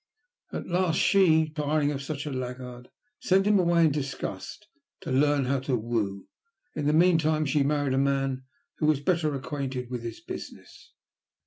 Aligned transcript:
At 0.51 0.65
last 0.65 0.95
she, 0.99 1.49
tiring 1.49 1.91
of 1.91 2.01
such 2.01 2.25
a 2.25 2.31
laggard, 2.33 2.89
sent 3.19 3.45
him 3.45 3.59
away 3.59 3.85
in 3.85 3.91
disgust 3.91 4.65
to 5.01 5.11
learn 5.11 5.45
how 5.45 5.59
to 5.59 5.75
woo. 5.75 6.25
In 6.73 6.87
the 6.87 6.91
meantime 6.93 7.45
she 7.45 7.61
married 7.61 7.93
a 7.93 7.99
man 7.99 8.45
who 8.79 8.87
was 8.87 8.99
better 8.99 9.35
acquainted 9.35 9.91
with 9.91 10.01
his 10.01 10.19
business." 10.19 10.91